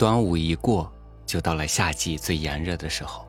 [0.00, 0.90] 端午一过，
[1.26, 3.28] 就到了夏季最炎热的时候。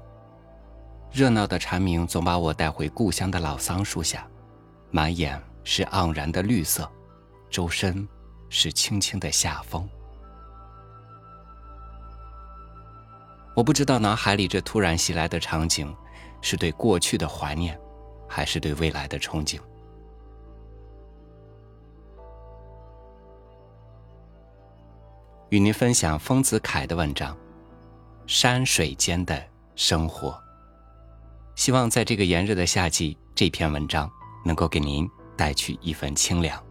[1.12, 4.26] 热闹的蝉鸣总把我带回故乡的老桑树下，
[4.89, 6.89] 满眼是盎然的绿色，
[7.49, 8.07] 周身
[8.47, 9.85] 是轻轻的夏风。
[13.53, 15.94] 我不知道脑海里这突然袭来的场景，
[16.40, 17.77] 是对过去的怀念，
[18.30, 19.59] 还是对未来的憧憬。
[25.51, 27.35] 与您分享丰子恺的文章
[28.25, 30.29] 《山水间的生活》。
[31.55, 34.09] 希望在这个炎热的夏季，这篇文章
[34.45, 35.05] 能够给您
[35.35, 36.63] 带去一份清凉。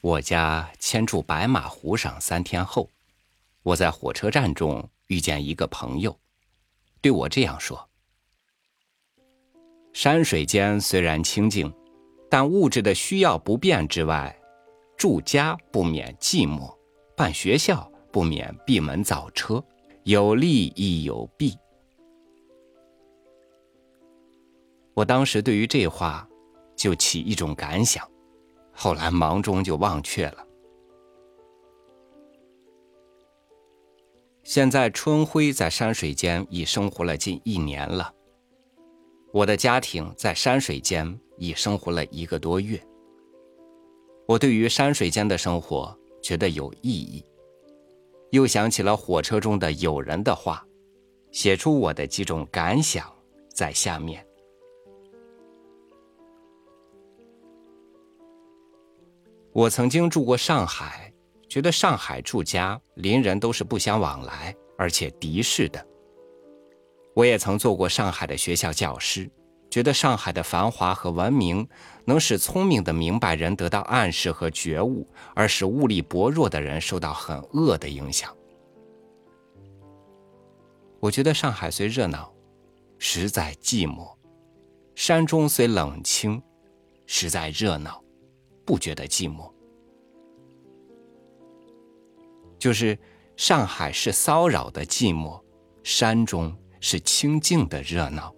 [0.00, 2.90] 我家迁住白马湖上三天后。
[3.64, 6.14] 我在火车站中遇见一个朋友，
[7.00, 7.88] 对我这样说
[9.94, 11.72] ：“山水间虽然清静，
[12.30, 14.38] 但物质的需要不变之外，
[14.98, 16.76] 住家不免寂寞，
[17.16, 19.64] 办学校不免闭门造车，
[20.02, 21.56] 有利亦有弊。”
[24.92, 26.28] 我当时对于这话
[26.76, 28.06] 就起一种感想，
[28.72, 30.43] 后来忙中就忘却了。
[34.44, 38.14] 现在春晖在山水间已生活了近一年了，
[39.32, 42.78] 我的家庭在山水间已生活了一个多月。
[44.28, 47.24] 我对于山水间的生活觉得有意义，
[48.32, 50.62] 又想起了火车中的友人的话，
[51.32, 53.10] 写出我的几种感想
[53.48, 54.26] 在下面。
[59.52, 61.13] 我曾经住过上海。
[61.54, 65.86] 觉得上海住家邻人都是不相往来，而且敌视的。
[67.14, 69.30] 我也曾做过上海的学校教师，
[69.70, 71.64] 觉得上海的繁华和文明
[72.06, 78.36] 能使聪明的明白人得到暗示和觉悟，而使物力薄弱的人受到很恶的影响。
[80.98, 82.34] 我觉得上海虽热闹，
[82.98, 84.12] 实在寂寞；
[84.96, 86.42] 山中虽冷清，
[87.06, 88.02] 实在热闹，
[88.66, 89.53] 不觉得寂寞。
[92.64, 92.98] 就是
[93.36, 95.38] 上海是骚扰的寂寞，
[95.82, 98.34] 山中是清静的热闹。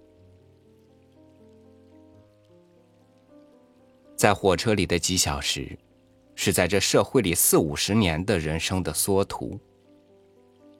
[4.17, 5.79] 在火车里的几小时，
[6.35, 9.57] 是在这社会里四五十年的人生的缩图。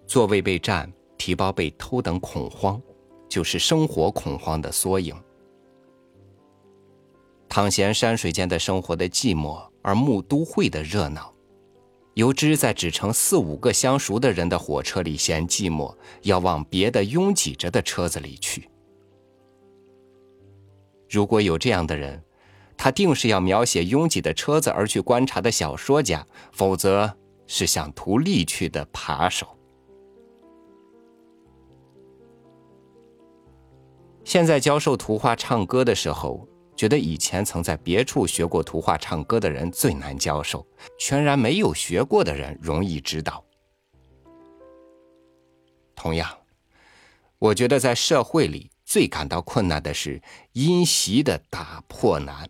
[0.09, 2.83] 座位被占、提包被偷等恐慌，
[3.29, 5.15] 就是生活恐慌的缩影。
[7.49, 11.33] 躺闲山水间的生活的寂寞，而慕都会的热闹。
[12.17, 18.71] 游之在只乘四五个相熟的人的火车里嫌寂寞，要往别的拥挤着的车子里去。
[21.11, 22.25] 如果有这样的人，
[22.75, 27.15] 他定是要描写拥挤的车子而去观察的小说家，否则
[27.47, 29.47] 是想图利去的扒手。
[34.25, 36.49] 现在教授图画唱歌的时候。
[36.77, 40.67] 觉得以前曾在别处学过图画、唱歌的人最难教授，
[40.99, 43.43] 全然没有学过的人容易指导。
[45.95, 46.39] 同样，
[47.39, 50.21] 我觉得在社会里最感到困难的是
[50.53, 52.49] 因习的打破难。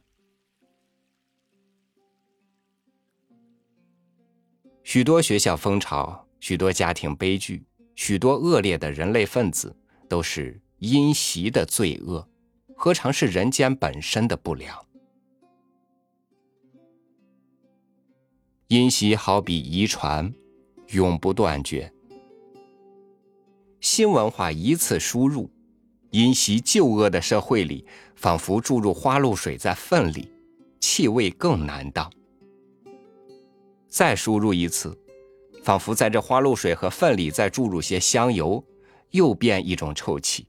[4.82, 7.64] 许多学校风潮，许多家庭悲剧，
[7.94, 9.76] 许多恶劣的人类分子，
[10.08, 12.28] 都是因习的罪恶。
[12.78, 14.86] 何尝是人间本身的不良？
[18.68, 20.32] 因袭好比遗传，
[20.88, 21.90] 永不断绝。
[23.80, 25.50] 新文化一次输入，
[26.10, 30.30] 因袭旧恶的社会里，仿佛注入花露水在粪里，
[30.78, 32.12] 气味更难当。
[33.88, 34.96] 再输入一次，
[35.62, 38.62] 仿佛在这花露水和粪里再注入些香油，
[39.12, 40.46] 又变一种臭气。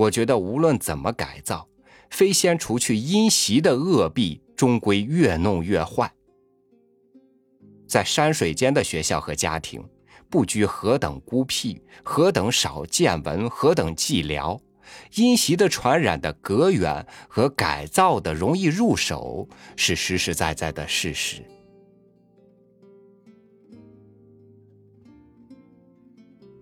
[0.00, 1.68] 我觉得无论怎么改造，
[2.08, 6.10] 非先除去阴袭的恶弊，终归越弄越坏。
[7.86, 9.86] 在山水间的学校和家庭，
[10.30, 14.58] 不拘何等孤僻，何等少见闻，何等寂寥，
[15.16, 21.42] 阴袭的传染的隔远和改造的容易入手，是实实在在的事实。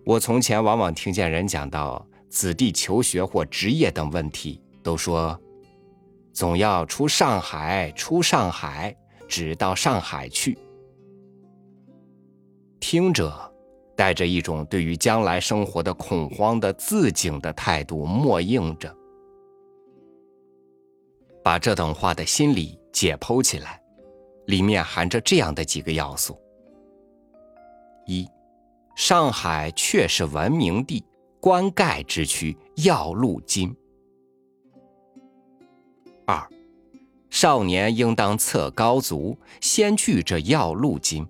[0.03, 2.05] 我从前往往听见人讲到。
[2.29, 5.39] 子弟求学或职业等问题，都说
[6.31, 8.95] 总要出上海，出上海，
[9.27, 10.57] 只到上海去。
[12.79, 13.53] 听者
[13.95, 18.95] 带着一种对于将来生活的恐慌的自警的态度默应着，
[21.43, 23.81] 把这等话的心理解剖起来，
[24.45, 26.39] 里面含着这样的几个要素：
[28.05, 28.25] 一，
[28.95, 31.03] 上海确是文明地，
[31.39, 33.69] 官盖之区，要路金；
[36.25, 36.47] 二。
[37.29, 41.25] 少年应当策高足，先去这要路金。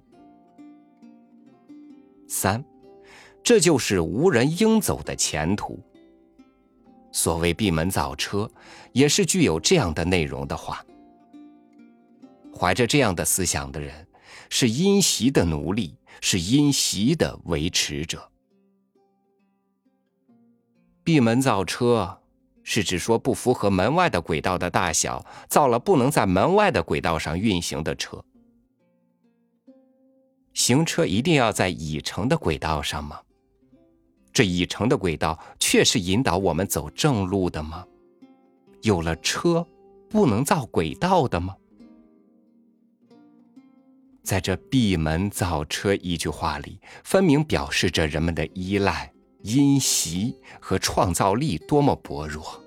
[2.28, 2.64] 三，
[3.44, 5.78] 这就是无人应走的前途。
[7.12, 8.50] 所谓闭门造车，
[8.94, 10.84] 也是具有这样的内容的话。
[12.58, 14.08] 怀着这样的思想的人，
[14.50, 18.32] 是因袭的奴隶，是因袭的维持者。
[21.10, 22.20] 闭门造车。
[22.62, 28.24] 是指说不符合门外的轨道的大小，造了不能在门外的轨道上运行的车。
[30.54, 33.20] 行车一定要在已成的轨道上吗？
[34.32, 37.84] 这已成的轨道确是引导我们走正路的吗？
[38.84, 39.66] 有了车，
[40.12, 41.56] 不能造轨道的吗？
[44.22, 49.12] 在这闭门造车一句话里，分明表示着人们的依赖。
[49.42, 52.62] 因习和创造力多么薄弱！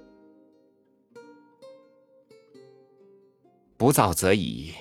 [3.77, 4.73] 不造则已。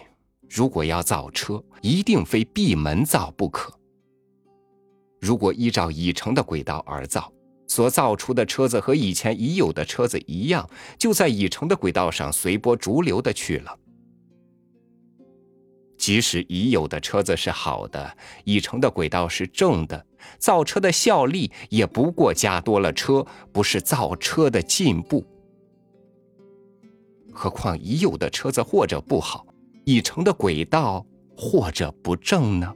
[0.49, 3.73] 如果要造车，一定非闭门造不可。
[5.19, 7.31] 如果依照已成的轨道而造，
[7.67, 13.77] 所造出的车子和以前已有的车子一样，就在已成的轨道上随波逐流的去了。
[16.01, 20.03] 即使已有的车子是好的，已成的轨道是正的，
[20.39, 25.24] 造车的效力也不过加多了车，不是造车的进步。
[27.31, 29.45] 何况已有的车子或者不好，
[29.86, 31.06] 已成的轨道
[31.38, 32.74] 或者不正呢？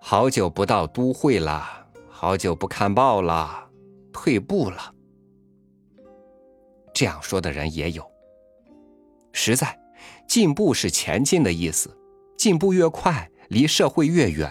[0.00, 3.70] 好久不到都会了，好久不看报了，
[4.12, 4.92] 退步了。
[6.92, 8.04] 这样说的人也有。
[9.32, 9.78] 实在，
[10.26, 11.96] 进步是前进的意思，
[12.36, 14.48] 进步越快，离社会越远；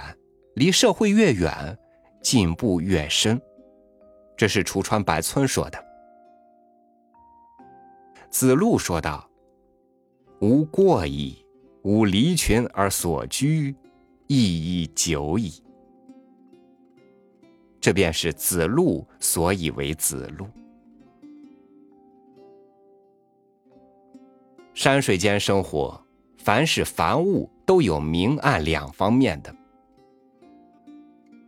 [0.55, 1.77] 离社会越远，
[2.21, 3.41] 进步越深。
[4.35, 5.83] 这是楚川白村说的。
[8.29, 9.27] 子路说道
[10.41, 11.43] ：“无过矣，
[11.83, 13.75] 吾离群而所居，
[14.27, 15.53] 意义久矣。”
[17.79, 20.47] 这便是子路所以为子路。
[24.87, 26.01] 山水间生活，
[26.37, 29.53] 凡是凡物都有明暗两方面的。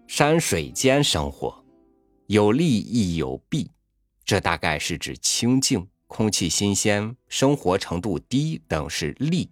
[0.07, 1.63] 山水间生活，
[2.27, 3.71] 有利亦有弊，
[4.25, 9.47] 这大概是指清静、空气新鲜、生活程度低等是利；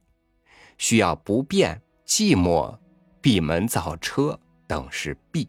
[0.78, 2.78] 需要不便、寂寞、
[3.22, 4.38] 闭门造车
[4.68, 5.48] 等是弊。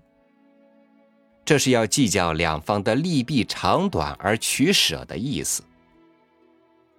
[1.44, 5.64] 这是要计较两方的利弊长短而取舍的意思。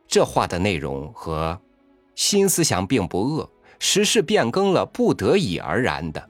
[0.10, 1.62] 这话的内容和
[2.16, 6.30] 新思想并不恶，时事变更了，不得已而然的。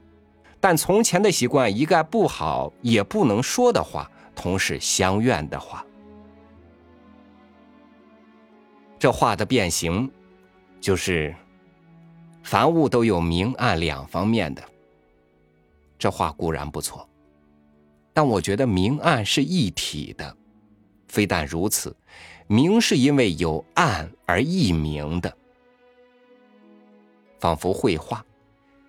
[0.60, 5.86] 但从前的习惯一概不好，也不能说的话，同是相怨的话。
[9.00, 10.12] 这话的变形，
[10.82, 11.34] 就是
[12.44, 14.62] 凡物都有明暗两方面的。
[15.98, 17.08] 这话固然不错，
[18.12, 20.36] 但我觉得明暗是一体的。
[21.08, 21.96] 非但如此。
[22.52, 25.32] 明是因为有暗而易明的，
[27.40, 28.26] 仿佛绘画，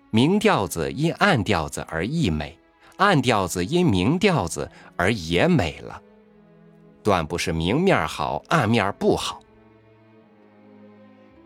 [0.09, 2.57] 明调子因暗调子而易美，
[2.97, 6.01] 暗调子因明调子而也美了，
[7.03, 9.39] 断不是明面好，暗面不好。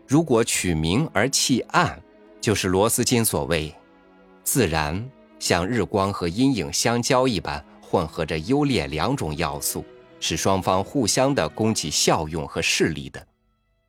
[0.06, 2.02] 如果取明而弃暗，
[2.40, 3.74] 就是罗斯金所谓，
[4.42, 5.06] 自然
[5.38, 9.84] 像日光和阴影相交一般，混合着优劣两种要素。
[10.18, 13.26] 是双方互相的供给效用和势力的，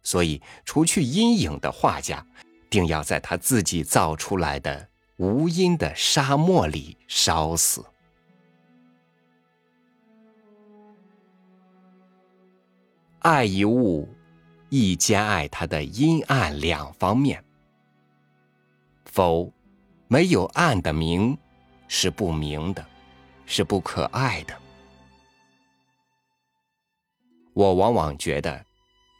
[0.04, 2.26] 所以除去阴影的画家，
[2.70, 7.84] 定要在他自己造出来的无阴的沙漠里烧死。
[13.20, 14.08] 爱一物，
[14.70, 17.44] 亦兼爱它的阴暗两方面。
[19.06, 19.52] 否，
[20.08, 21.38] 没有暗的明，
[21.90, 22.86] 是不明的，
[23.46, 24.58] 是不可爱的。
[27.58, 28.64] 我往往觉得，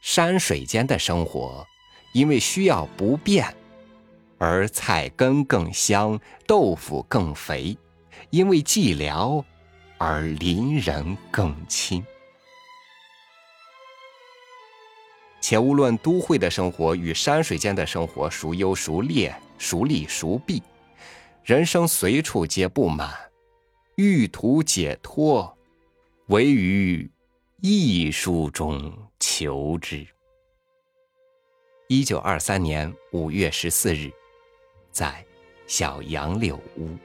[0.00, 1.66] 山水间的生活，
[2.12, 3.52] 因为需要不变，
[4.38, 7.76] 而菜根更香，豆腐更肥；
[8.30, 9.42] 因为寂寥，
[9.98, 12.06] 而邻人更亲。
[15.40, 20.62] 且无论都会的生活与山水间的生活孰优孰劣，孰利孰弊，
[21.42, 23.12] 人生随处皆不满，
[23.96, 25.58] 欲图解脱，
[26.26, 27.10] 唯于
[27.60, 30.06] 艺术中求之。
[31.88, 34.12] 一九二三年五月十四日，
[34.92, 35.24] 在
[35.66, 36.96] 小杨柳屋。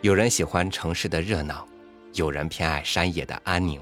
[0.00, 1.68] 有人喜欢城市的热闹，
[2.14, 3.80] 有人偏爱山野的安宁。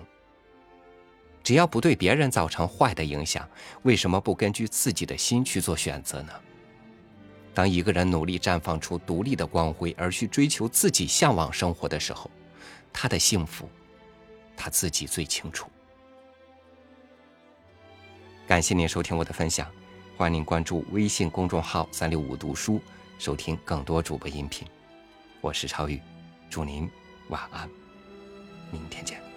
[1.43, 3.49] 只要不对别人造成坏的影响，
[3.83, 6.33] 为什么不根据自己的心去做选择呢？
[7.53, 12.31] 当一个人努力绽放出独立的光辉，而去追求自己向往生活的时候，
[12.93, 13.69] 他的幸福，
[14.57, 15.69] 他自己最清楚。
[18.47, 19.69] 感谢您收听我的分享，
[20.17, 22.81] 欢迎您关注微信公众号“三六五读书”，
[23.19, 24.69] 收听更多主播音频。
[25.41, 26.01] 我是超宇。
[26.49, 26.89] 祝您
[27.29, 27.71] 晚安，
[28.73, 29.30] 明天见。